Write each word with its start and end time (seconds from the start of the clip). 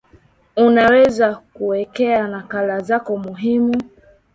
Unaweza 0.55 1.35
kuwekea 1.53 2.27
nakala 2.27 2.79
zako 2.79 3.17
muhimu 3.17 3.83